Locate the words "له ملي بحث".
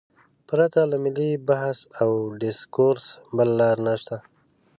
0.91-1.79